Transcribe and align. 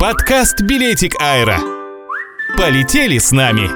Подкаст 0.00 0.62
«Билетик 0.62 1.14
Аэро». 1.20 1.58
Полетели 2.56 3.18
с 3.18 3.32
нами! 3.32 3.68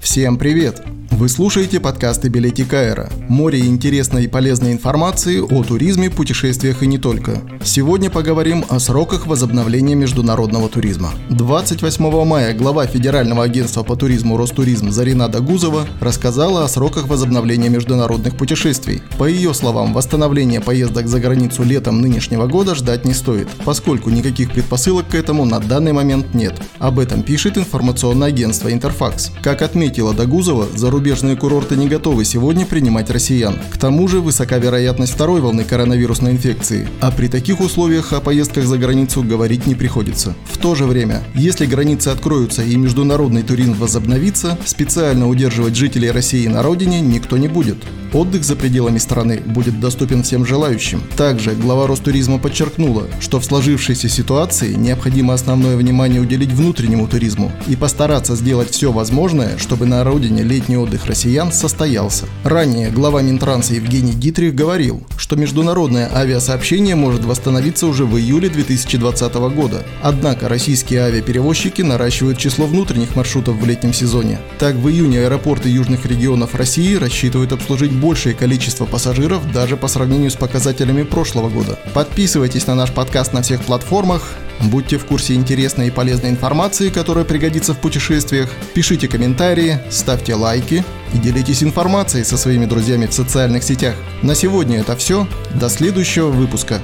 Всем 0.00 0.36
привет! 0.36 0.82
Вы 1.22 1.28
слушаете 1.28 1.78
подкасты 1.78 2.28
Билетик 2.28 2.74
Аэро. 2.74 3.08
Море 3.28 3.60
интересной 3.60 4.24
и 4.24 4.26
полезной 4.26 4.72
информации 4.72 5.38
о 5.38 5.62
туризме, 5.62 6.10
путешествиях 6.10 6.82
и 6.82 6.86
не 6.88 6.98
только. 6.98 7.42
Сегодня 7.62 8.10
поговорим 8.10 8.64
о 8.68 8.80
сроках 8.80 9.28
возобновления 9.28 9.94
международного 9.94 10.68
туризма. 10.68 11.10
28 11.30 12.24
мая 12.24 12.52
глава 12.54 12.88
Федерального 12.88 13.44
агентства 13.44 13.84
по 13.84 13.94
туризму 13.94 14.36
Ростуризм 14.36 14.90
Зарина 14.90 15.28
Дагузова 15.28 15.86
рассказала 16.00 16.64
о 16.64 16.68
сроках 16.68 17.06
возобновления 17.06 17.68
международных 17.68 18.36
путешествий. 18.36 19.00
По 19.16 19.26
ее 19.26 19.54
словам, 19.54 19.94
восстановление 19.94 20.60
поездок 20.60 21.06
за 21.06 21.20
границу 21.20 21.62
летом 21.62 22.00
нынешнего 22.00 22.48
года 22.48 22.74
ждать 22.74 23.04
не 23.04 23.14
стоит, 23.14 23.46
поскольку 23.64 24.10
никаких 24.10 24.50
предпосылок 24.50 25.06
к 25.06 25.14
этому 25.14 25.44
на 25.44 25.60
данный 25.60 25.92
момент 25.92 26.34
нет. 26.34 26.60
Об 26.80 26.98
этом 26.98 27.22
пишет 27.22 27.56
информационное 27.56 28.26
агентство 28.26 28.72
Интерфакс. 28.72 29.30
Как 29.40 29.62
отметила 29.62 30.12
Дагузова, 30.12 30.66
за 30.74 30.90
зарубежные 31.12 31.36
курорты 31.36 31.76
не 31.76 31.88
готовы 31.88 32.24
сегодня 32.24 32.64
принимать 32.64 33.10
россиян. 33.10 33.58
К 33.70 33.76
тому 33.76 34.08
же 34.08 34.20
высока 34.20 34.56
вероятность 34.56 35.12
второй 35.12 35.42
волны 35.42 35.62
коронавирусной 35.62 36.32
инфекции, 36.32 36.88
а 37.02 37.10
при 37.10 37.28
таких 37.28 37.60
условиях 37.60 38.14
о 38.14 38.20
поездках 38.22 38.64
за 38.64 38.78
границу 38.78 39.22
говорить 39.22 39.66
не 39.66 39.74
приходится. 39.74 40.34
В 40.50 40.56
то 40.56 40.74
же 40.74 40.86
время, 40.86 41.22
если 41.34 41.66
границы 41.66 42.08
откроются 42.08 42.62
и 42.62 42.76
международный 42.76 43.42
туризм 43.42 43.74
возобновится, 43.74 44.58
специально 44.64 45.28
удерживать 45.28 45.76
жителей 45.76 46.10
России 46.10 46.46
на 46.46 46.62
родине 46.62 47.02
никто 47.02 47.36
не 47.36 47.48
будет. 47.48 47.76
Отдых 48.12 48.44
за 48.44 48.56
пределами 48.56 48.98
страны 48.98 49.40
будет 49.44 49.80
доступен 49.80 50.22
всем 50.22 50.44
желающим. 50.44 51.02
Также 51.16 51.52
глава 51.52 51.86
Ростуризма 51.86 52.38
подчеркнула, 52.38 53.04
что 53.20 53.40
в 53.40 53.44
сложившейся 53.44 54.08
ситуации 54.08 54.74
необходимо 54.74 55.32
основное 55.32 55.76
внимание 55.76 56.20
уделить 56.20 56.52
внутреннему 56.52 57.08
туризму 57.08 57.50
и 57.66 57.74
постараться 57.74 58.36
сделать 58.36 58.70
все 58.70 58.92
возможное, 58.92 59.56
чтобы 59.56 59.86
на 59.86 60.04
родине 60.04 60.42
летний 60.42 60.76
отдых 60.76 61.01
россиян 61.06 61.52
состоялся. 61.52 62.26
Ранее 62.44 62.90
глава 62.90 63.22
Минтранса 63.22 63.74
Евгений 63.74 64.12
Дитрих 64.12 64.54
говорил, 64.54 65.02
что 65.16 65.36
международное 65.36 66.10
авиасообщение 66.14 66.94
может 66.94 67.24
восстановиться 67.24 67.86
уже 67.86 68.04
в 68.04 68.16
июле 68.18 68.48
2020 68.48 69.34
года. 69.54 69.84
Однако 70.02 70.48
российские 70.48 71.00
авиаперевозчики 71.02 71.82
наращивают 71.82 72.38
число 72.38 72.66
внутренних 72.66 73.16
маршрутов 73.16 73.56
в 73.56 73.66
летнем 73.66 73.92
сезоне. 73.92 74.38
Так, 74.58 74.74
в 74.74 74.88
июне 74.88 75.20
аэропорты 75.20 75.68
южных 75.68 76.06
регионов 76.06 76.54
России 76.54 76.94
рассчитывают 76.96 77.52
обслужить 77.52 77.92
большее 77.92 78.34
количество 78.34 78.84
пассажиров 78.84 79.50
даже 79.52 79.76
по 79.76 79.88
сравнению 79.88 80.30
с 80.30 80.36
показателями 80.36 81.02
прошлого 81.02 81.48
года. 81.48 81.78
Подписывайтесь 81.94 82.66
на 82.66 82.74
наш 82.74 82.92
подкаст 82.92 83.32
на 83.32 83.42
всех 83.42 83.62
платформах, 83.64 84.36
будьте 84.70 84.98
в 84.98 85.04
курсе 85.04 85.34
интересной 85.34 85.88
и 85.88 85.90
полезной 85.90 86.30
информации, 86.30 86.90
которая 86.90 87.24
пригодится 87.24 87.74
в 87.74 87.78
путешествиях, 87.78 88.50
пишите 88.74 89.08
комментарии, 89.08 89.78
ставьте 89.90 90.34
лайки 90.34 90.84
и 91.14 91.18
делитесь 91.18 91.62
информацией 91.62 92.24
со 92.24 92.36
своими 92.36 92.66
друзьями 92.66 93.06
в 93.06 93.12
социальных 93.12 93.62
сетях. 93.64 93.94
На 94.22 94.34
сегодня 94.34 94.80
это 94.80 94.96
все. 94.96 95.26
До 95.54 95.68
следующего 95.68 96.28
выпуска. 96.28 96.80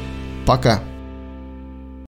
Пока. 0.47 0.83